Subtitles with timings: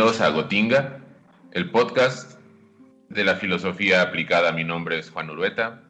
[0.00, 0.98] Bienvenidos a Gotinga,
[1.52, 2.40] el podcast
[3.10, 4.50] de la filosofía aplicada.
[4.50, 5.82] Mi nombre es Juan Urueta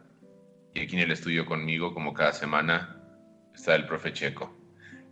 [0.75, 2.97] y aquí en el estudio conmigo, como cada semana,
[3.55, 4.53] está el profe Checo.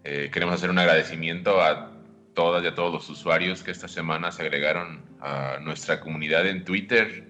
[0.02, 1.92] Eh, queremos hacer un agradecimiento a
[2.34, 6.64] todas y a todos los usuarios que esta semana se agregaron a nuestra comunidad en
[6.64, 7.24] Twitter.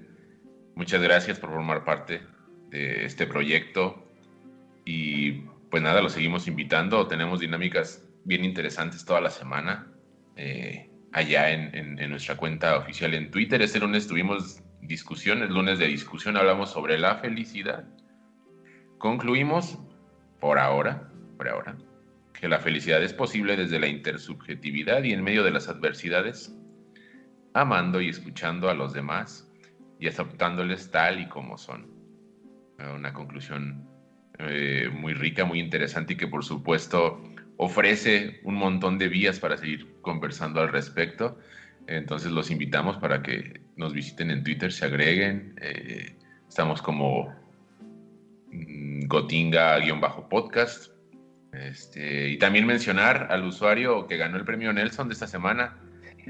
[0.74, 2.22] Muchas gracias por formar parte
[2.70, 4.08] de este proyecto
[4.86, 5.32] y
[5.70, 7.06] pues nada, los seguimos invitando.
[7.08, 9.92] Tenemos dinámicas bien interesantes toda la semana
[10.34, 13.60] eh, allá en, nuestra cuenta oficial en Twitter.
[13.62, 17.84] Este lunes tuvimos discusiones, lunes de discusión, hablamos sobre la felicidad.
[18.98, 19.78] Concluimos,
[20.41, 21.77] por ahora, por ahora,
[22.33, 26.55] que la felicidad es posible desde la intersubjetividad y en medio de las adversidades,
[27.55, 29.50] amando y escuchando a los demás
[29.98, 31.88] y aceptándoles tal y como son.
[32.78, 33.88] Una conclusión
[34.38, 37.20] eh, muy rica, muy interesante y que por supuesto
[37.59, 41.39] ofrece un montón de vías para seguir conversando al respecto.
[41.87, 45.55] Entonces los invitamos para que nos visiten en Twitter, se agreguen.
[45.61, 46.17] Eh,
[46.48, 47.34] estamos como
[48.51, 50.92] mm, Gotinga-podcast
[51.53, 55.79] este, y también mencionar al usuario que ganó el premio Nelson de esta semana,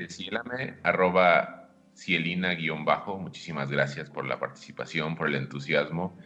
[0.09, 3.19] Cielame, arroba cielina-bajo.
[3.19, 6.17] Muchísimas gracias por la participación, por el entusiasmo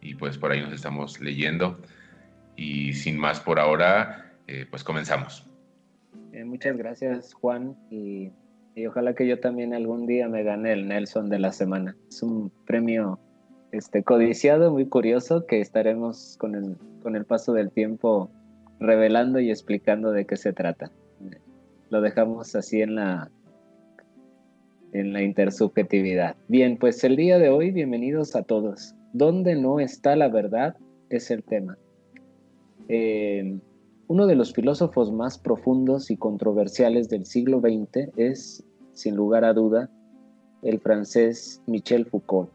[0.00, 1.80] y pues por ahí nos estamos leyendo.
[2.56, 5.48] Y sin más por ahora, eh, pues comenzamos.
[6.32, 8.32] Eh, muchas gracias Juan y,
[8.86, 11.96] ojalá que yo también algún día me gane el Nelson de la semana.
[12.08, 13.18] Es un premio
[13.72, 18.30] este, codiciado, muy curioso, que estaremos con el, con el paso del tiempo
[18.80, 20.90] revelando y explicando de qué se trata.
[21.90, 23.30] Lo dejamos así en la,
[24.92, 26.36] en la intersubjetividad.
[26.48, 28.94] Bien, pues el día de hoy, bienvenidos a todos.
[29.12, 30.76] ¿Dónde no está la verdad?
[31.10, 31.76] Es el tema.
[32.88, 33.58] Eh,
[34.08, 39.52] uno de los filósofos más profundos y controversiales del siglo XX es, sin lugar a
[39.52, 39.90] duda,
[40.62, 42.50] el francés Michel Foucault,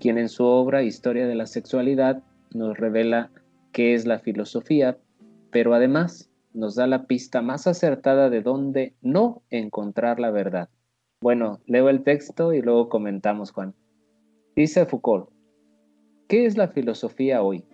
[0.00, 2.22] quien en su obra Historia de la Sexualidad
[2.54, 3.30] nos revela
[3.72, 4.96] qué es la filosofía,
[5.50, 10.70] pero además nos da la pista más acertada de dónde no encontrar la verdad.
[11.20, 13.74] Bueno, leo el texto y luego comentamos, Juan.
[14.56, 15.28] Dice Foucault,
[16.26, 17.64] ¿qué es la filosofía hoy?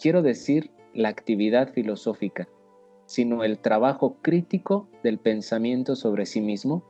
[0.00, 2.48] Quiero decir la actividad filosófica,
[3.04, 6.82] sino el trabajo crítico del pensamiento sobre sí mismo.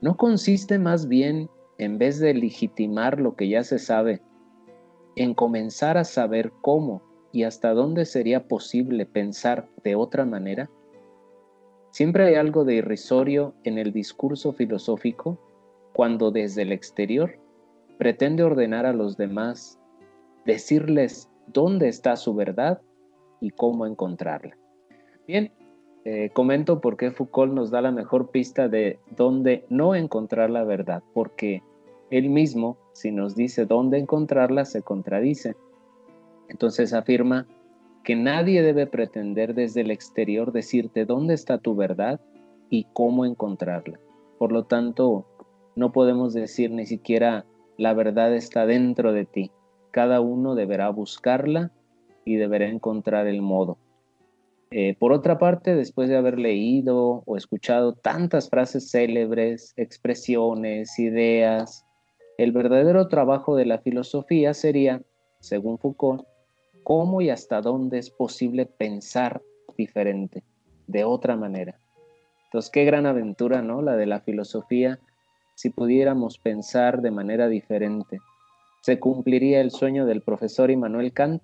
[0.00, 1.48] ¿No consiste más bien,
[1.78, 4.20] en vez de legitimar lo que ya se sabe,
[5.16, 10.68] en comenzar a saber cómo y hasta dónde sería posible pensar de otra manera?
[11.90, 15.38] Siempre hay algo de irrisorio en el discurso filosófico
[15.92, 17.38] cuando desde el exterior
[17.96, 19.80] pretende ordenar a los demás,
[20.44, 22.80] decirles dónde está su verdad
[23.40, 24.56] y cómo encontrarla.
[25.26, 25.52] Bien,
[26.04, 30.64] eh, comento por qué Foucault nos da la mejor pista de dónde no encontrar la
[30.64, 31.62] verdad, porque
[32.10, 35.54] él mismo, si nos dice dónde encontrarla, se contradice.
[36.48, 37.46] Entonces afirma
[38.04, 42.20] que nadie debe pretender desde el exterior decirte dónde está tu verdad
[42.70, 43.98] y cómo encontrarla.
[44.38, 45.26] Por lo tanto,
[45.76, 47.44] no podemos decir ni siquiera
[47.76, 49.50] la verdad está dentro de ti.
[49.90, 51.70] Cada uno deberá buscarla
[52.28, 53.78] y deberá encontrar el modo.
[54.70, 61.86] Eh, por otra parte, después de haber leído o escuchado tantas frases célebres, expresiones, ideas,
[62.36, 65.00] el verdadero trabajo de la filosofía sería,
[65.40, 66.24] según Foucault,
[66.84, 69.40] cómo y hasta dónde es posible pensar
[69.76, 70.42] diferente,
[70.86, 71.78] de otra manera.
[72.44, 73.80] Entonces, qué gran aventura, ¿no?
[73.80, 74.98] La de la filosofía,
[75.54, 78.20] si pudiéramos pensar de manera diferente.
[78.82, 81.42] Se cumpliría el sueño del profesor Immanuel Kant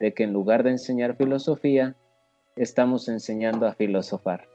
[0.00, 1.94] de que en lugar de enseñar filosofía,
[2.56, 4.48] estamos enseñando a filosofar.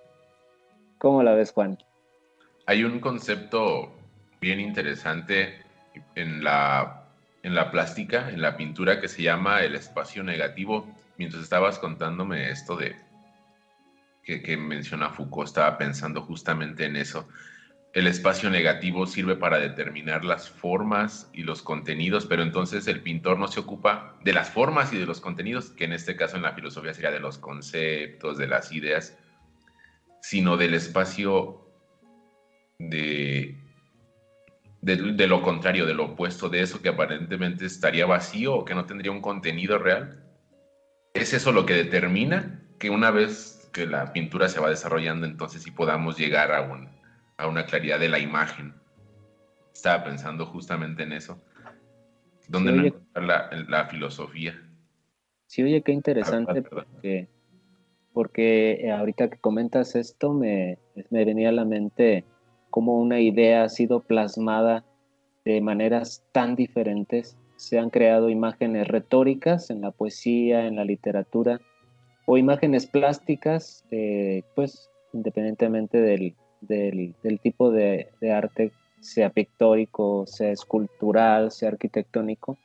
[0.97, 1.77] ¿Cómo la ves, Juan?
[2.65, 3.91] Hay un concepto
[4.41, 5.63] bien interesante
[6.15, 6.99] en la
[7.43, 10.87] en la plástica, en la pintura, que se llama el espacio negativo.
[11.17, 12.95] Mientras estabas contándome esto de
[14.23, 17.27] que, que menciona Foucault, estaba pensando justamente en eso.
[17.93, 23.39] El espacio negativo sirve para determinar las formas y los contenidos, pero entonces el pintor
[23.39, 26.43] no se ocupa de las formas y de los contenidos, que en este caso en
[26.43, 29.17] la filosofía sería de los conceptos, de las ideas,
[30.21, 31.65] sino del espacio
[32.77, 33.57] de
[34.81, 38.85] de, lo contrario, de lo opuesto, de eso que aparentemente estaría vacío o que no
[38.85, 40.23] tendría un contenido real.
[41.13, 45.63] Es eso lo que determina que una vez que la pintura se va desarrollando, entonces
[45.63, 46.89] sí podamos llegar a, un,
[47.39, 48.73] a una claridad de la imagen.
[49.73, 51.41] Estaba pensando justamente en eso.
[52.49, 54.59] ¿Dónde no la, la, filosofía?
[55.47, 57.27] Sí, oye, qué interesante, porque
[58.11, 62.25] porque eh, ahorita que comentas esto me, me venía a la mente
[62.69, 64.83] cómo una idea ha sido plasmada
[65.45, 67.37] de maneras tan diferentes.
[67.55, 71.61] Se han creado imágenes retóricas en la poesía, en la literatura,
[72.25, 81.51] o imágenes plásticas, eh, pues independientemente del, del, tipo de, arte, sea pictórico, sea escultural,
[81.51, 82.57] sea arquitectónico,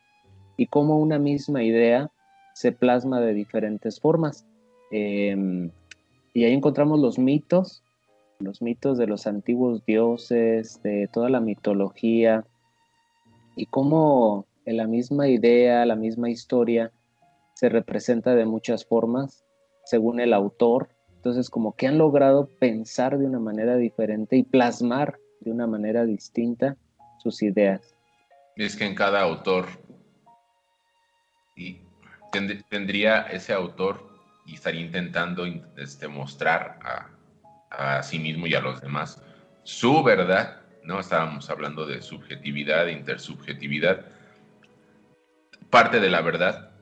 [0.56, 2.10] y cómo una misma idea
[2.54, 4.46] se plasma de diferentes formas.
[4.90, 5.70] Em,
[6.32, 7.82] y ahí encontramos los mitos,
[8.38, 12.44] los mitos de los antiguos dioses, de toda la mitología,
[13.56, 16.92] y cómo en la misma idea, la misma historia,
[17.54, 19.44] se representa de muchas formas
[19.84, 20.88] según el autor.
[21.24, 26.04] Entonces, como que han logrado pensar de una manera diferente y plasmar de una manera
[26.04, 26.76] distinta
[27.16, 27.96] sus ideas.
[28.56, 29.64] Es que en cada autor
[31.56, 31.80] y
[32.68, 34.06] tendría ese autor
[34.44, 35.46] y estaría intentando
[35.78, 39.22] este, mostrar a, a sí mismo y a los demás
[39.62, 41.00] su verdad, ¿no?
[41.00, 44.04] Estábamos hablando de subjetividad, intersubjetividad.
[45.70, 46.73] Parte de la verdad,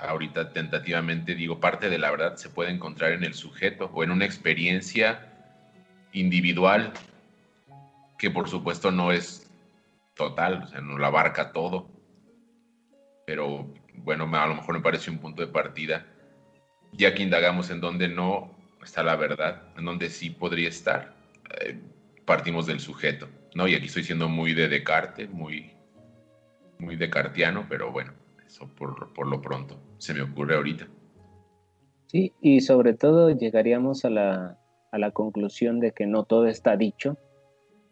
[0.00, 4.10] ahorita tentativamente digo, parte de la verdad se puede encontrar en el sujeto o en
[4.10, 5.26] una experiencia
[6.12, 6.92] individual
[8.18, 9.50] que por supuesto no es
[10.14, 11.88] total, o sea, no lo abarca todo.
[13.26, 16.06] Pero bueno, a lo mejor me parece un punto de partida,
[16.92, 21.14] ya que indagamos en donde no está la verdad, en donde sí podría estar.
[21.60, 21.78] Eh,
[22.24, 23.66] partimos del sujeto, ¿no?
[23.68, 25.72] Y aquí estoy siendo muy de Descartes, muy,
[26.78, 28.12] muy descartiano, pero bueno,
[28.76, 30.88] por, por lo pronto se me ocurre ahorita.
[32.06, 34.58] Sí, y sobre todo llegaríamos a la,
[34.90, 37.16] a la conclusión de que no todo está dicho,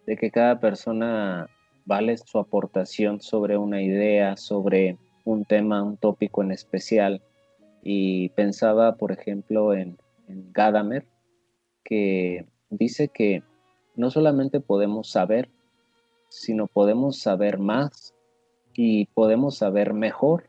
[0.07, 1.49] de que cada persona
[1.85, 7.23] vale su aportación sobre una idea, sobre un tema, un tópico en especial.
[7.83, 11.07] Y pensaba, por ejemplo, en, en Gadamer,
[11.85, 13.43] que dice que
[13.97, 15.49] no solamente podemos saber,
[16.29, 18.15] sino podemos saber más
[18.75, 20.48] y podemos saber mejor.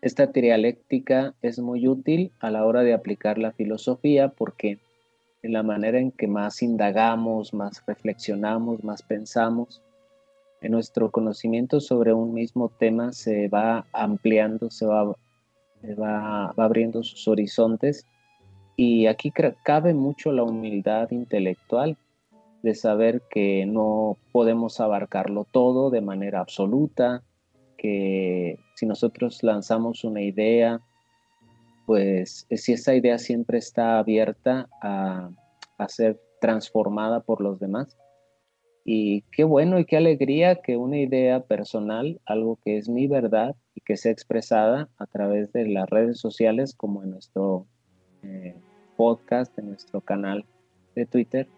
[0.00, 4.78] Esta dialéctica es muy útil a la hora de aplicar la filosofía porque
[5.42, 9.82] en la manera en que más indagamos, más reflexionamos, más pensamos,
[10.60, 17.02] en nuestro conocimiento sobre un mismo tema se va ampliando, se va, va, va abriendo
[17.02, 18.06] sus horizontes.
[18.76, 19.32] Y aquí
[19.64, 21.96] cabe mucho la humildad intelectual
[22.62, 27.22] de saber que no podemos abarcarlo todo de manera absoluta,
[27.78, 30.82] que si nosotros lanzamos una idea,
[31.86, 35.30] pues si esa idea siempre está abierta a,
[35.78, 37.96] a ser transformada por los demás.
[38.84, 43.54] Y qué bueno y qué alegría que una idea personal, algo que es mi verdad
[43.74, 47.66] y que sea expresada a través de las redes sociales como en nuestro
[48.22, 48.54] eh,
[48.96, 50.44] podcast, en nuestro canal
[50.94, 51.48] de Twitter,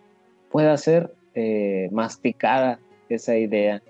[0.50, 3.82] pueda ser eh, masticada esa idea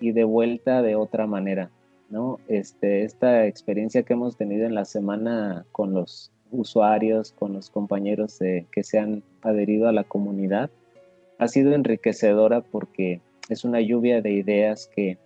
[0.00, 1.70] y de vuelta de otra manera,
[2.08, 2.38] ¿no?
[2.48, 8.38] Este, esta experiencia que hemos tenido en la semana con los usuarios, con los compañeros
[8.38, 10.70] que se han adherido a la comunidad,
[11.38, 15.18] ha sido enriquecedora porque es una lluvia de ideas que,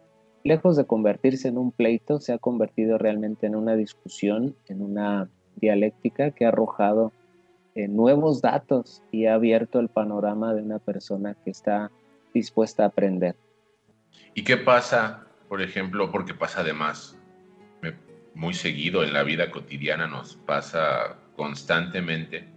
[0.42, 5.28] lejos de convertirse en un pleito, se ha convertido realmente en una discusión, en una
[5.56, 7.12] dialéctica que ha arrojado
[7.74, 11.90] eh, nuevos datos y ha abierto el panorama de una persona que está
[12.34, 13.36] dispuesta a aprender.
[14.34, 17.18] ¿Y qué pasa, por ejemplo, porque pasa además
[18.34, 22.48] muy seguido en la vida cotidiana, nos pasa constantemente,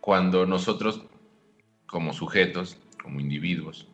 [0.00, 1.02] cuando nosotros
[1.88, 3.88] como sujetos, como individuos,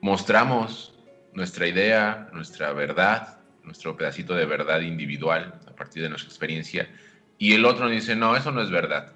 [0.00, 0.98] mostramos
[1.32, 6.90] nuestra idea, nuestra verdad, nuestro pedacito de verdad individual a partir de nuestra experiencia,
[7.38, 9.12] y el otro dice, no, eso no es verdad.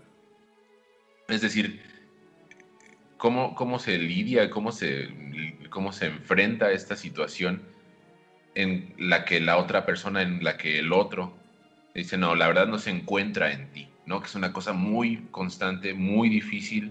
[1.26, 1.82] Es decir,
[3.22, 5.08] ¿cómo, cómo se lidia, cómo se,
[5.70, 7.62] cómo se enfrenta a esta situación
[8.56, 11.32] en la que la otra persona, en la que el otro
[11.94, 14.18] dice, no, la verdad no se encuentra en ti, ¿no?
[14.20, 16.90] Que es una cosa muy constante, muy difícil,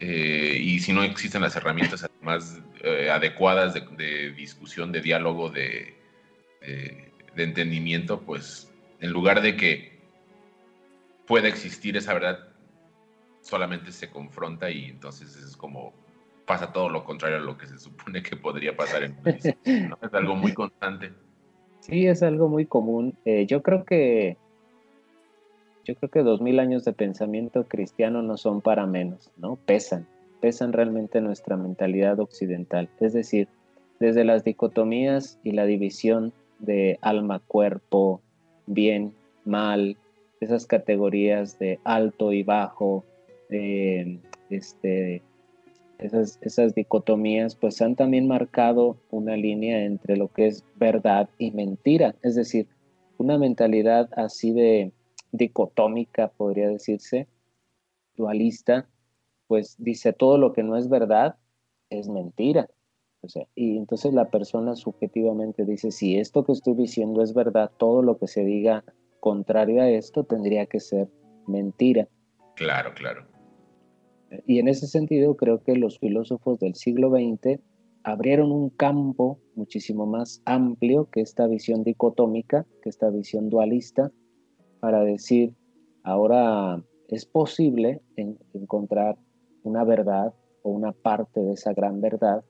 [0.00, 5.94] eh, y si no existen las herramientas además eh, adecuadas de, discusión, de diálogo, de,
[6.62, 10.00] de entendimiento, pues en lugar de que
[11.28, 12.53] pueda existir esa verdad,
[13.44, 15.92] solamente se confronta y entonces es como
[16.46, 19.16] pasa todo lo contrario a lo que se supone que podría pasar en
[19.88, 19.98] ¿no?
[20.02, 21.12] Es algo muy constante.
[21.80, 23.14] Sí, es algo muy común.
[23.24, 24.38] Eh, yo creo que
[25.84, 29.56] yo creo que dos mil años de pensamiento cristiano no son para menos, ¿no?
[29.56, 30.06] Pesan,
[30.40, 32.88] pesan realmente nuestra mentalidad occidental.
[33.00, 33.48] Es decir,
[34.00, 38.22] desde las dicotomías y la división de alma, cuerpo,
[38.66, 39.12] bien,
[39.44, 39.98] mal,
[40.40, 43.04] esas categorías de alto y bajo,
[43.50, 45.22] este,
[45.98, 51.50] esas, esas dicotomías, pues han también marcado una línea entre lo que es verdad y
[51.50, 52.68] mentira, es decir,
[53.18, 54.92] una mentalidad así de
[55.32, 57.28] dicotómica, podría decirse,
[58.16, 58.88] dualista,
[59.46, 61.36] pues dice todo lo que no es verdad
[61.90, 62.68] es mentira.
[63.20, 67.70] O sea, y entonces la persona subjetivamente dice, si esto que estoy diciendo es verdad,
[67.78, 68.84] todo lo que se diga
[69.20, 71.08] contrario a esto tendría que ser
[71.46, 72.06] mentira.
[72.56, 73.33] Claro, claro.
[74.46, 77.60] Y en ese sentido creo que los filósofos del siglo XX
[78.02, 84.12] abrieron un campo muchísimo más amplio que esta visión dicotómica, que esta visión dualista,
[84.80, 85.54] para decir,
[86.02, 88.02] ahora es posible
[88.52, 89.16] encontrar
[89.62, 92.44] una verdad o una parte de esa gran verdad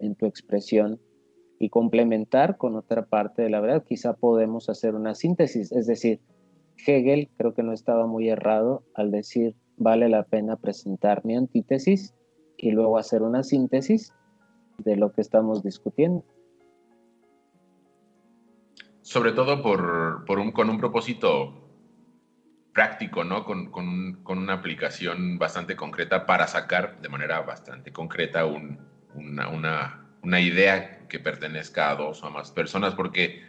[0.00, 1.00] en tu expresión
[1.58, 3.84] y complementar con otra parte de la verdad.
[3.84, 6.20] Quizá podemos hacer una síntesis, es decir,
[6.84, 12.14] Hegel creo que no estaba muy errado al decir vale la pena presentar mi antítesis
[12.56, 14.12] y luego hacer una síntesis
[14.78, 16.24] de lo que estamos discutiendo.
[19.02, 21.64] Sobre todo por, un, con un propósito
[22.72, 23.44] práctico, ¿no?
[23.44, 23.70] Con,
[24.26, 31.96] una aplicación bastante concreta para sacar de manera bastante concreta una, idea que pertenezca a
[31.96, 33.42] dos o más personas, porque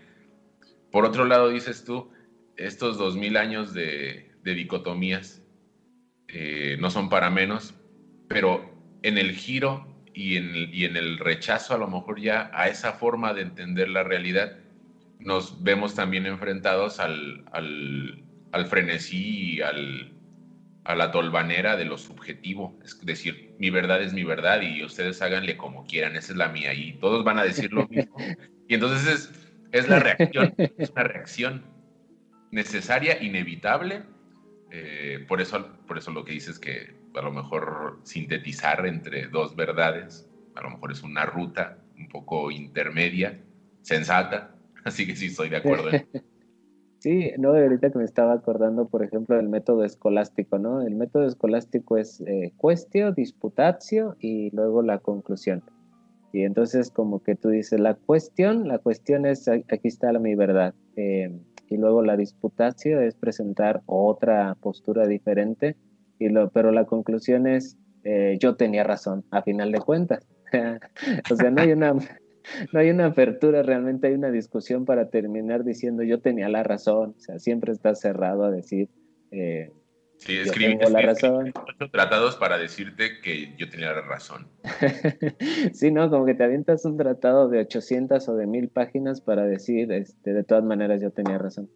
[0.92, 2.12] por otro lado dices tú,
[2.58, 5.42] estos dos mil años de, dicotomías
[6.28, 7.76] eh, no son para menos,
[8.28, 13.34] pero en el giro y en, el rechazo a lo mejor ya a esa forma
[13.34, 14.58] de entender la realidad,
[15.20, 17.44] nos vemos también enfrentados al
[18.56, 20.14] al frenesí y al,
[20.86, 22.80] a la tolvanera de lo subjetivo.
[22.86, 26.48] Es decir, mi verdad es mi verdad y ustedes háganle como quieran, esa es la
[26.48, 26.74] mía.
[26.74, 28.16] Y todos van a decir lo mismo.
[28.68, 31.66] Y entonces es, es la reacción, es una reacción
[32.52, 34.04] necesaria, inevitable.
[34.78, 39.56] Eh, por, eso, por eso lo que dices que a lo mejor sintetizar entre dos
[39.56, 43.40] verdades, a lo mejor es una ruta un poco intermedia,
[43.82, 44.56] sensata.
[44.84, 45.90] Así que sí, estoy de acuerdo.
[47.00, 50.82] Sí, no, ahorita que me estaba acordando, por ejemplo, del método escolástico, ¿no?
[50.82, 55.62] El método escolástico es eh, cuestio, disputatio y luego la conclusión.
[56.34, 60.74] Y entonces como que tú dices, la cuestión, la cuestión es, aquí está mi verdad.
[60.96, 61.32] Eh,
[61.70, 65.76] y luego la disputatio es presentar otra postura diferente,
[66.20, 70.28] y lo, pero la conclusión es, eh, yo tenía razón, a final de cuentas.
[71.32, 71.94] o sea, no hay una
[72.74, 77.16] no hay una apertura, realmente hay una discusión para terminar diciendo yo tenía la razón,
[77.18, 78.90] o sea, siempre está cerrado a decir...
[79.32, 79.72] Eh,
[80.18, 81.54] sí, escribí, la razón.
[81.92, 84.48] tratados para decirte que yo tenía la razón.
[85.74, 89.46] sí, no, como que te avientas un tratado de 800 o de 1000 páginas para
[89.46, 91.70] decir, este, de todas maneras yo tenía razón.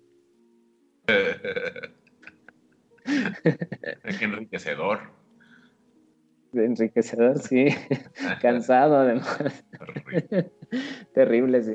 [4.20, 5.20] Qué enriquecedor
[6.54, 7.68] enriquecedor, sí.
[8.42, 9.66] Cansado, además.
[11.14, 11.74] Terrible, sí.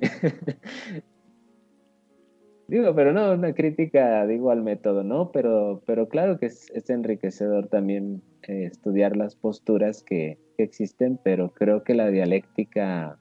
[2.68, 5.30] Digo, pero no, una crítica, digo, al método, ¿no?
[5.32, 11.82] Pero, pero claro que es, enriquecedor también eh, estudiar las posturas que, existen, pero creo
[11.82, 13.18] que la dialéctica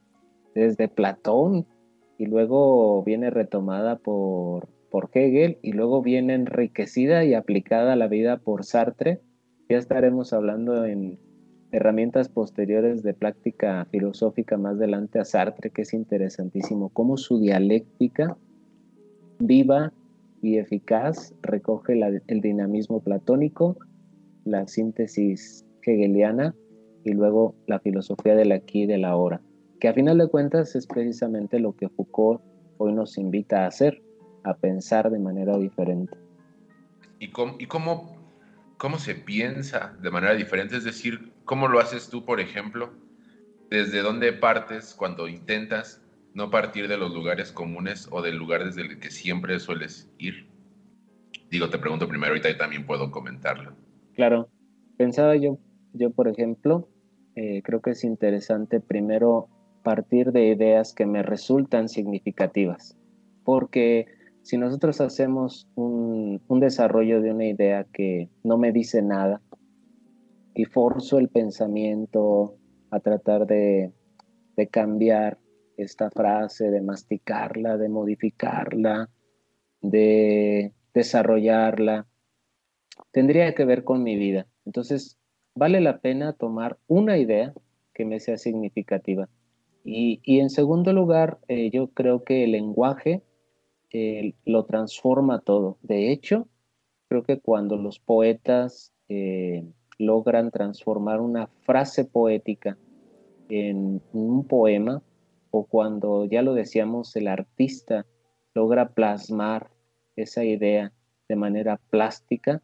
[0.53, 1.65] desde Platón
[2.19, 8.07] y luego viene retomada por, por Hegel y luego viene enriquecida y aplicada a la
[8.07, 9.19] vida por Sartre.
[9.67, 11.17] Ya estaremos hablando en,
[11.73, 18.37] herramientas posteriores de práctica filosófica más adelante a Sartre, que es interesantísimo, cómo su dialéctica
[19.39, 19.91] viva
[20.41, 23.77] y eficaz recoge el dinamismo platónico,
[24.45, 26.55] la síntesis hegeliana
[27.03, 29.41] y luego la filosofía del aquí y del ahora,
[29.79, 32.41] que a final de cuentas es precisamente lo que Foucault
[32.77, 34.01] hoy nos invita a hacer,
[34.43, 36.17] a pensar de manera diferente.
[37.19, 38.17] ¿Y cómo,
[38.97, 40.75] se piensa de manera diferente?
[40.75, 42.93] Es decir, ¿Cómo lo haces tú, por ejemplo?
[43.69, 46.01] ¿Desde dónde partes cuando intentas
[46.33, 50.47] no partir de los lugares comunes o del lugar desde el que siempre sueles ir?
[51.49, 53.73] Digo, te pregunto primero, ahorita y también puedo comentarlo.
[54.15, 54.49] Claro,
[54.97, 55.59] pensaba yo,
[55.93, 56.89] yo por ejemplo,
[57.35, 59.49] eh, creo que es interesante primero
[59.83, 62.97] partir de ideas que me resultan significativas,
[63.43, 64.07] porque
[64.41, 69.41] si nosotros hacemos un, un desarrollo de una idea que no me dice nada,
[70.55, 72.55] y forzo el pensamiento
[72.91, 73.91] a tratar de,
[74.71, 75.39] cambiar
[75.77, 79.09] esta frase, de masticarla, de modificarla,
[79.81, 82.07] de desarrollarla,
[83.11, 84.47] tendría que ver con mi vida.
[84.65, 85.17] Entonces,
[85.55, 87.53] vale la pena tomar una idea
[87.93, 89.29] que me sea significativa.
[89.85, 93.21] Y, en segundo lugar, eh, yo creo que el lenguaje
[93.91, 95.77] eh, lo transforma todo.
[95.81, 96.47] De hecho,
[97.09, 99.65] creo que cuando los poetas eh,
[99.97, 102.77] logran transformar una frase poética
[103.49, 105.01] en un poema,
[105.55, 108.07] o cuando, ya lo decíamos, el artista
[108.55, 109.69] logra plasmar
[110.15, 110.91] esa idea
[111.29, 112.63] de manera plástica,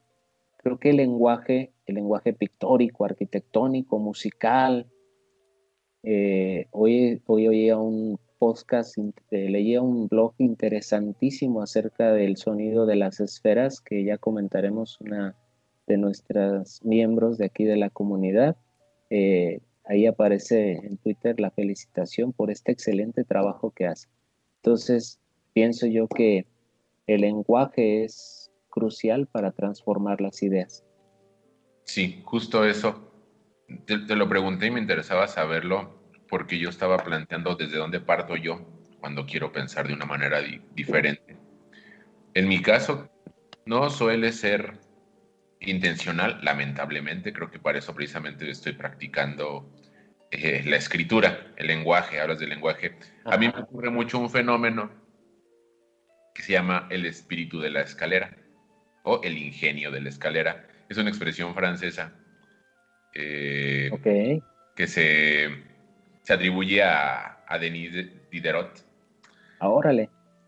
[0.58, 4.88] creo que el lenguaje, el lenguaje pictórico, arquitectónico, musical,
[6.02, 8.98] eh, hoy, hoy oía un podcast,
[9.30, 15.36] leía un blog interesantísimo acerca del sonido de las esferas, que ya comentaremos una
[15.86, 18.58] de nuestras miembros de aquí de la comunidad.
[19.12, 24.08] Eh, ahí aparece en Twitter la felicitación por este excelente trabajo que hace.
[24.58, 25.20] Entonces,
[25.54, 26.46] pienso yo que
[27.08, 30.86] el lenguaje es crucial para transformar las ideas.
[31.84, 33.12] Sí, justo eso.
[33.86, 38.62] Te, lo pregunté y me interesaba saberlo porque yo estaba planteando desde dónde parto yo
[39.00, 40.40] cuando quiero pensar de una manera
[40.76, 41.36] diferente.
[42.36, 43.10] En mi caso,
[43.66, 44.80] no suele ser
[45.62, 49.68] intencional, lamentablemente, creo que para eso precisamente estoy practicando
[50.32, 52.96] eh, la escritura, el lenguaje, hablas del lenguaje.
[53.26, 54.92] A mí me ocurre mucho un fenómeno
[56.36, 58.38] que se llama el espíritu de la escalera
[59.04, 60.68] o el ingenio de la escalera.
[60.88, 62.14] Es una expresión francesa
[63.14, 63.90] eh,
[64.76, 65.50] que se,
[66.22, 67.92] se, atribuye a, a Denis
[68.30, 68.86] Diderot.
[69.60, 69.70] Ah,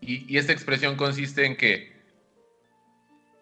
[0.00, 1.92] y, y esta expresión consiste en que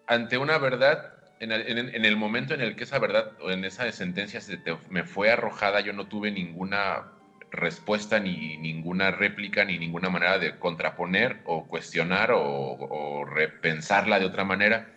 [0.07, 4.39] ante una verdad en el, momento en el que esa verdad o en esa sentencia
[4.41, 7.13] se me fue arrojada, yo no tuve ninguna
[7.49, 14.43] respuesta, ni ninguna réplica, ni ninguna manera de contraponer o cuestionar o, repensarla de otra
[14.43, 14.93] manera.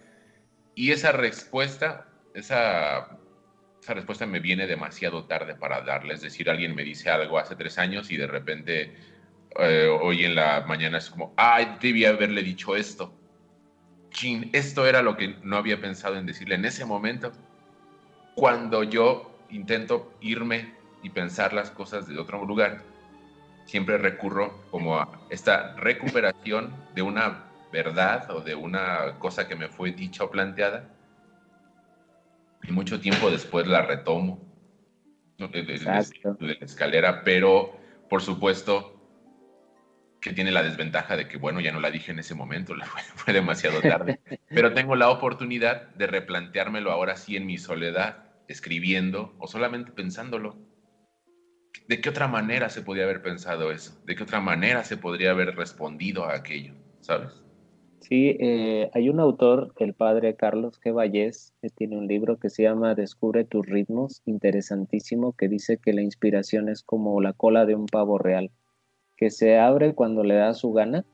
[0.74, 3.18] Y esa respuesta, esa,
[3.80, 6.12] esa respuesta me viene demasiado tarde para darle.
[6.12, 8.92] Es decir, alguien me dice algo hace tres años y de repente
[9.58, 13.23] eh, hoy en la mañana es como, ay, debía haberle dicho esto
[14.52, 17.32] esto era lo que no había pensado en decirle en ese momento.
[18.34, 22.82] Cuando yo intento irme y pensar las cosas de otro lugar,
[23.66, 29.68] siempre recurro como a esta recuperación de una verdad o de una cosa que me
[29.68, 30.88] fue dicha o planteada.
[32.62, 34.40] Y mucho tiempo después la retomo
[35.38, 37.76] de, de la escalera, pero
[38.08, 38.93] por supuesto
[40.24, 42.72] que tiene la desventaja de que, bueno, ya no la dije en ese momento,
[43.14, 49.34] fue, demasiado tarde, pero tengo la oportunidad de replanteármelo ahora sí en mi soledad, escribiendo
[49.38, 50.56] o solamente pensándolo.
[51.88, 54.00] ¿De qué otra manera se podría haber pensado eso?
[54.06, 56.72] ¿De qué otra manera se podría haber respondido a aquello?
[57.00, 57.44] ¿Sabes?
[58.00, 60.94] Sí, eh, hay un autor, el padre Carlos G.
[60.94, 65.92] Vallés, que tiene un libro que se llama Descubre tus ritmos, interesantísimo, que dice que
[65.92, 68.50] la inspiración es como la cola de un pavo real
[69.16, 71.04] que se abre cuando le da su gana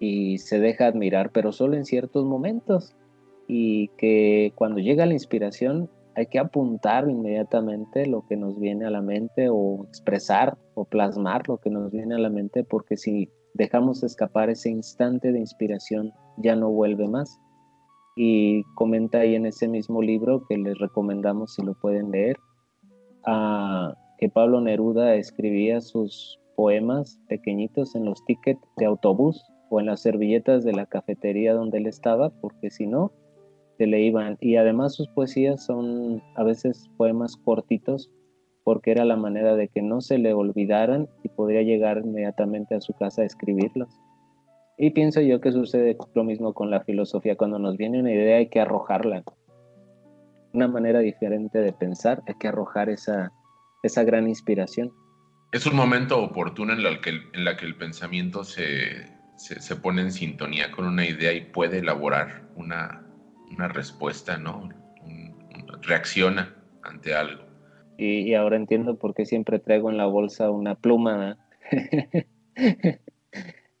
[0.00, 2.96] y se deja admirar, pero solo en ciertos momentos.
[3.46, 8.90] Y que cuando llega la inspiración hay que apuntar inmediatamente lo que nos viene a
[8.90, 13.30] la mente o expresar o plasmar lo que nos viene a la mente, porque si
[13.54, 17.40] dejamos escapar ese instante de inspiración ya no vuelve más.
[18.16, 22.36] Y comenta ahí en ese mismo libro que les recomendamos si lo pueden leer,
[23.26, 29.86] a, que Pablo Neruda escribía sus poemas pequeñitos en los tickets de autobús o en
[29.86, 33.12] las servilletas de la cafetería donde él estaba, porque si no,
[33.78, 34.36] se le iban.
[34.40, 38.10] Y además sus poesías son a veces poemas cortitos,
[38.62, 42.80] porque era la manera de que no se le olvidaran y podría llegar inmediatamente a
[42.80, 44.00] su casa a escribirlos.
[44.76, 47.36] Y pienso yo que sucede lo mismo con la filosofía.
[47.36, 49.22] Cuando nos viene una idea hay que arrojarla.
[50.52, 53.32] Una manera diferente de pensar, hay que arrojar esa,
[53.82, 54.92] esa gran inspiración
[55.54, 59.76] es un momento oportuno en la que el, en la que el pensamiento se, se,
[59.76, 63.06] pone en sintonía con una idea y puede elaborar una,
[63.52, 64.68] una respuesta, ¿no?
[65.82, 67.44] reacciona ante algo.
[67.96, 71.38] Y, ahora entiendo por qué siempre traigo en la bolsa una pluma,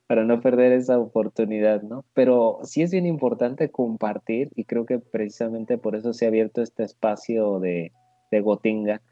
[0.06, 2.04] para no perder esa oportunidad, ¿no?
[2.14, 6.62] Pero sí es bien importante compartir y creo que precisamente por eso se ha abierto
[6.62, 7.90] este espacio de,
[8.30, 9.02] de Gotinga,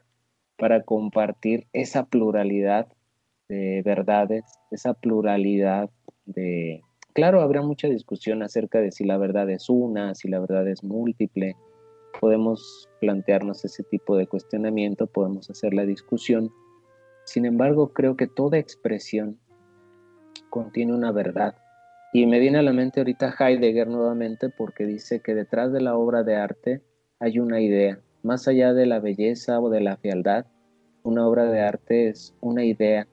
[0.63, 2.87] para compartir esa pluralidad
[3.49, 5.89] de verdades, esa pluralidad
[6.23, 6.79] de...
[7.11, 10.81] Claro, habrá mucha discusión acerca de si la verdad es una, si la verdad es
[10.81, 11.57] múltiple.
[12.21, 16.49] Podemos plantearnos ese tipo de cuestionamiento, podemos hacer la discusión.
[17.25, 19.37] Sin embargo, creo que toda expresión
[20.49, 21.57] contiene una verdad.
[22.13, 25.97] Y me viene a la mente ahorita Heidegger nuevamente porque dice que detrás de la
[25.97, 26.81] obra de arte
[27.19, 30.45] hay una idea, más allá de la belleza o de la fealdad,
[31.03, 33.07] una obra de arte es una idea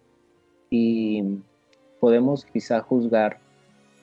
[0.71, 1.41] y
[1.99, 3.39] podemos quizá juzgar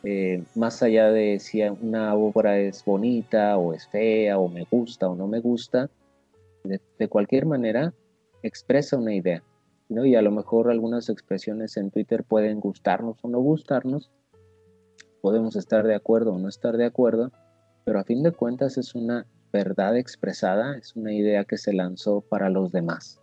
[0.03, 5.09] eh, más allá de si una obra es bonita o es fea o me gusta
[5.09, 5.89] o no me gusta,
[6.63, 7.93] de, cualquier manera
[8.43, 9.41] expresa una idea.
[9.89, 10.05] ¿no?
[10.05, 14.11] Y a lo mejor algunas expresiones en Twitter pueden gustarnos o no gustarnos,
[15.21, 17.31] podemos estar de acuerdo o no estar de acuerdo,
[17.85, 22.21] pero a fin de cuentas es una verdad expresada, es una idea que se lanzó
[22.21, 23.21] para los demás.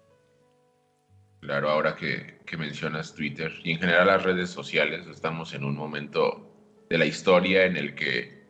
[1.45, 6.49] Claro, ahora que, mencionas Twitter y en general las redes sociales, estamos en un momento
[6.89, 8.45] de la historia en el que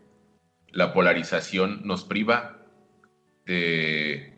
[0.70, 2.58] la polarización nos priva
[3.46, 4.34] de,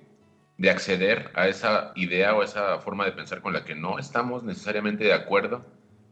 [0.71, 5.05] acceder a esa idea o esa forma de pensar con la que no estamos necesariamente
[5.05, 5.66] de acuerdo.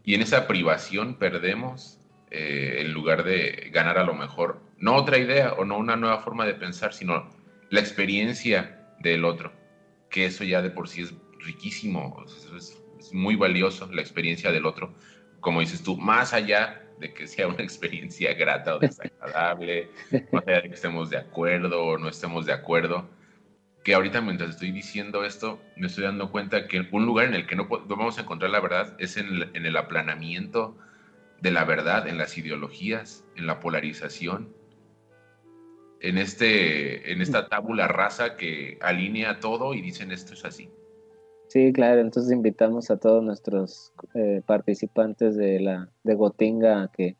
[0.04, 1.98] Y en esa privación perdemos
[2.30, 6.18] eh, en lugar de ganar a lo mejor no otra idea o no una nueva
[6.18, 7.30] forma de pensar, sino
[7.70, 9.52] la experiencia del otro,
[10.10, 14.66] que eso ya de por sí es riquísimo, es, es muy valioso la experiencia del
[14.66, 14.94] otro,
[15.40, 19.90] como dices tú, más allá de que sea una experiencia grata o desagradable,
[20.32, 23.08] no sea de que estemos de acuerdo o no estemos de acuerdo.
[23.84, 27.46] Que ahorita mientras estoy diciendo esto, me estoy dando cuenta que un lugar en el
[27.46, 30.78] que no, vamos a encontrar la verdad es en el, en el aplanamiento
[31.42, 34.54] de la verdad, en las ideologías, en la polarización,
[36.00, 40.70] en, este, en esta tábula rasa que alinea todo y dicen esto es así.
[41.48, 47.16] Sí, claro, entonces invitamos a todos nuestros eh, participantes de la de Gotinga a que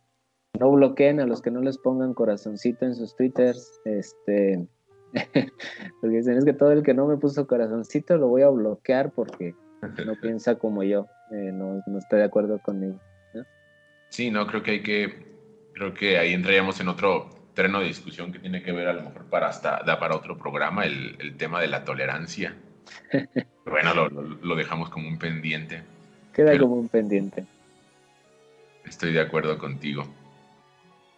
[0.58, 4.66] no bloqueen a los que no les pongan corazoncito en sus twitters, este
[6.00, 9.12] porque dicen es que todo el que no me puso corazoncito lo voy a bloquear
[9.12, 9.54] porque
[10.04, 13.00] no piensa como yo, eh, no, está de acuerdo conmigo.
[14.08, 15.12] Sí, no, creo que hay que,
[15.72, 19.02] creo que ahí entraríamos en otro terreno de discusión que tiene que ver a lo
[19.02, 22.56] mejor para hasta, da para otro programa, el, el tema de la tolerancia.
[23.64, 23.94] bueno,
[24.42, 25.82] lo, dejamos como un pendiente.
[26.32, 27.44] Queda como un pendiente.
[28.84, 30.04] Estoy de acuerdo contigo.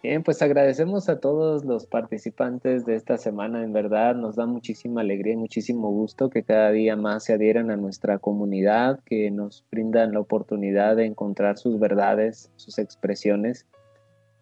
[0.03, 3.63] Bien, pues agradecemos a todos los participantes de esta semana.
[3.63, 7.71] En verdad, nos da muchísima alegría y muchísimo gusto que cada día más se adhieran
[7.71, 13.65] a nuestra comunidad, que nos brindan la oportunidad de encontrar sus verdades, sus expresiones.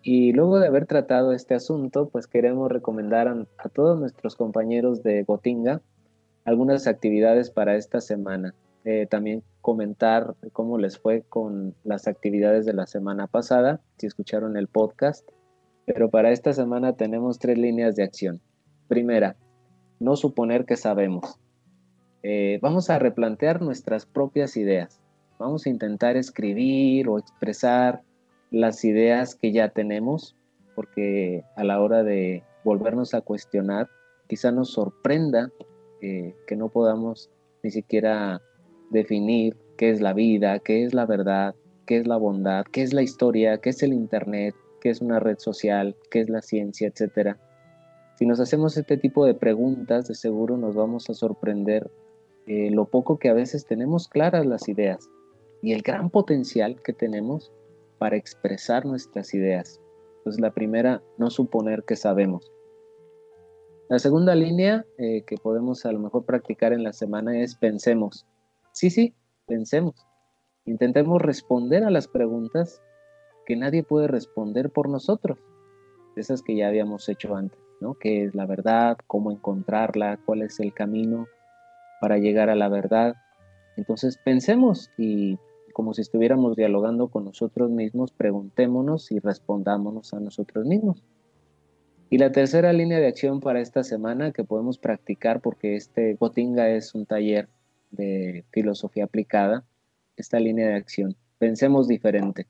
[0.04, 5.24] Y luego de haber tratado este asunto, pues queremos recomendar a todos nuestros compañeros de
[5.24, 5.82] Gotinga
[6.46, 8.56] algunas actividades para esta semana.
[8.86, 14.56] Eh, también comentar cómo les fue con las actividades de la semana pasada, si escucharon
[14.58, 15.28] el podcast.
[15.86, 18.42] Pero para esta semana tenemos tres líneas de acción.
[18.88, 19.36] Primera,
[20.00, 21.40] no suponer que sabemos.
[22.22, 25.02] Eh, vamos a replantear nuestras propias ideas.
[25.40, 28.04] Vamos a intentar escribir o expresar
[28.52, 30.36] las ideas que ya tenemos,
[30.76, 33.90] porque a la hora de volvernos a cuestionar,
[34.28, 35.52] quizá nos sorprenda
[36.00, 37.30] que no podamos
[37.64, 38.42] ni siquiera
[38.92, 41.56] definir qué es la vida, qué es la verdad,
[41.86, 45.20] qué es la bondad, qué es la historia, qué es el Internet, qué es una
[45.20, 47.38] red social, qué es la ciencia, etc.
[48.18, 51.90] Si nos hacemos este tipo de preguntas, de seguro nos vamos a sorprender
[52.48, 55.10] eh, lo poco que a veces tenemos claras las ideas
[55.62, 57.52] y el gran potencial que tenemos
[57.98, 59.82] para expresar nuestras ideas.
[60.24, 62.52] Pues la primera, no suponer que sabemos.
[63.88, 68.26] La segunda línea eh, que podemos a lo mejor practicar en la semana es pensemos.
[68.72, 69.14] Sí, sí,
[69.46, 70.08] pensemos.
[70.66, 72.82] Intentemos responder a las preguntas
[73.46, 75.38] que nadie puede responder por nosotros.
[76.16, 77.94] Esas que ya habíamos hecho antes, ¿no?
[77.94, 78.98] ¿Qué es la verdad?
[79.06, 80.20] ¿Cómo encontrarla?
[80.26, 81.28] ¿Cuál es el camino
[82.02, 83.14] para llegar a la verdad?
[83.78, 85.38] Entonces pensemos y
[85.74, 91.04] como si estuviéramos dialogando con nosotros mismos, preguntémonos y respondámonos a nosotros mismos.
[92.10, 96.70] Y la tercera línea de acción para esta semana que podemos practicar, porque este Gotinga
[96.70, 97.48] es un taller
[97.92, 99.64] de filosofía aplicada,
[100.16, 101.16] esta línea de acción.
[101.40, 102.48] Pensemos diferente.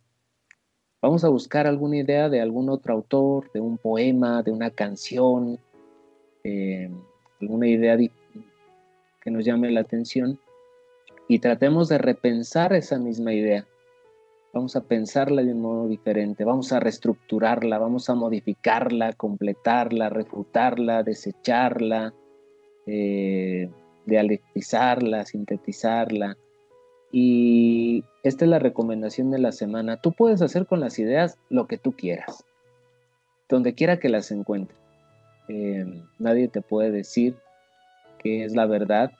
[1.01, 5.59] Vamos a buscar alguna idea de algún otro autor, de un poema, de una canción,
[6.43, 6.89] eh,
[7.41, 7.97] alguna idea
[9.21, 10.39] que nos llame la atención
[11.27, 13.65] y tratemos de repensar esa misma idea
[14.55, 21.03] vamos a pensarla de un modo diferente, vamos a reestructurarla, vamos a modificarla, completarla, refutarla,
[21.03, 22.13] desecharla,
[22.87, 23.69] eh,
[24.05, 26.37] dialectizarla, sintetizarla.
[27.11, 29.97] Y esta es la recomendación de la semana.
[29.97, 32.45] Tú puedes hacer con las ideas lo que tú quieras,
[33.49, 34.79] donde quiera que las encuentres.
[35.49, 35.85] Eh,
[36.17, 37.35] nadie te puede decir
[38.19, 39.11] qué es la verdad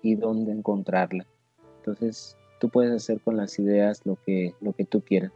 [0.00, 1.26] y dónde encontrarla.
[1.78, 5.32] Entonces, tú puedes hacer con las ideas lo que, lo que tú quieras.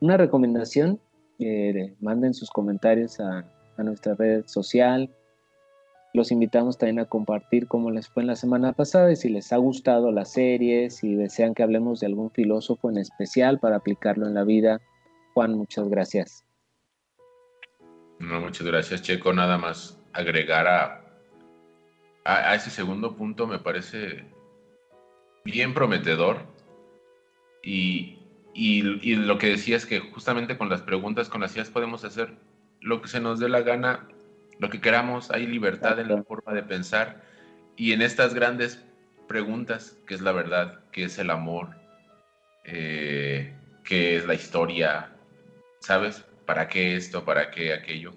[0.00, 1.00] Una recomendación,
[1.38, 3.44] eh, manden sus comentarios a,
[3.76, 5.10] a nuestra red social.
[6.12, 9.52] Los invitamos también a compartir cómo les fue en la semana pasada y si les
[9.52, 14.26] ha gustado la serie, si desean que hablemos de algún filósofo en especial para aplicarlo
[14.26, 14.80] en la vida.
[15.34, 16.44] Juan, muchas gracias.
[18.18, 19.32] No, muchas gracias, Checo.
[19.32, 21.00] Nada más agregar a,
[22.24, 24.26] a, ese segundo punto me parece
[25.44, 26.44] bien prometedor.
[27.62, 28.18] Y,
[28.54, 32.34] y, lo que decía es que justamente con las preguntas, con las ideas podemos hacer
[32.80, 34.08] lo que se nos dé la gana,
[34.58, 37.22] lo que queramos, hay libertad en la forma de pensar.
[37.76, 38.84] Y en estas grandes
[39.28, 40.80] preguntas, ¿qué es la verdad?
[40.92, 41.76] ¿Qué es el amor?
[42.64, 45.12] Eh, ¿Qué es la historia?
[45.80, 46.24] ¿Sabes?
[46.46, 47.24] ¿Para qué esto?
[47.24, 48.12] ¿Para qué aquello?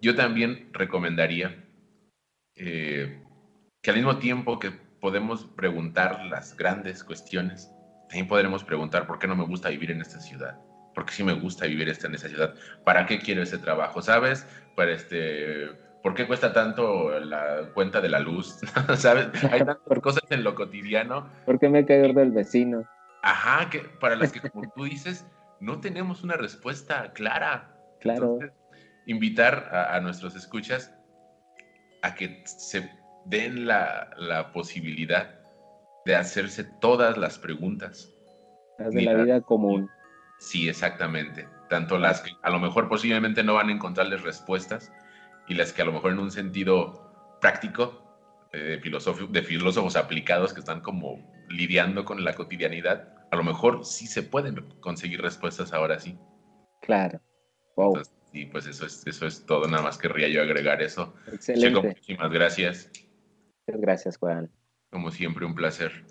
[0.00, 1.64] Yo también recomendaría
[2.56, 3.22] eh,
[3.82, 7.70] que al mismo tiempo que podemos preguntar las grandes cuestiones,
[8.10, 10.58] también podremos preguntar por qué no me gusta vivir en esta ciudad,
[10.96, 14.48] por qué sí me gusta vivir en esta ciudad, para qué quiero ese trabajo, ¿sabes?
[14.74, 15.68] Para este,
[16.02, 18.58] ¿por qué cuesta tanto la cuenta de la luz?
[18.96, 19.28] ¿Sabes?
[19.44, 21.30] Hay tantas cosas en lo cotidiano.
[21.46, 22.84] ¿Por qué me cae del vecino?
[23.22, 25.24] Ajá, que para las que como tú dices,
[25.60, 27.76] no tenemos una respuesta clara.
[28.00, 28.38] Claro.
[29.06, 30.92] invitar a, nuestros escuchas
[32.02, 32.90] a que se
[33.26, 35.38] den la, posibilidad
[36.04, 38.12] de hacerse todas las preguntas.
[38.78, 39.90] Las de la vida común.
[40.38, 41.48] Sí, exactamente.
[41.68, 44.92] Tanto las que a lo mejor posiblemente no van a encontrarles respuestas
[45.46, 50.52] y las que a lo mejor en un sentido práctico, eh, de, de filósofos aplicados
[50.52, 55.72] que están como lidiando con la cotidianidad, a lo mejor sí se pueden conseguir respuestas
[55.72, 56.18] ahora sí.
[56.80, 57.20] Claro.
[57.76, 58.02] Wow.
[58.32, 61.14] y pues eso es, eso es todo, nada más querría yo agregar eso.
[61.32, 61.80] Excelente.
[61.80, 62.90] muchísimas gracias.
[63.66, 64.50] Muchas gracias, Juan.
[64.90, 66.04] Como siempre, un placer.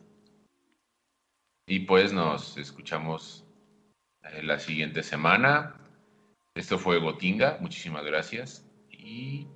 [1.67, 3.45] Y pues nos escuchamos
[4.23, 5.75] eh, la siguiente semana.
[6.55, 9.47] Esto fue Gotinga, muchísimas gracias y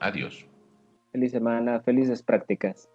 [0.00, 0.46] adiós.
[1.12, 2.88] Feliz semana, felices prácticas.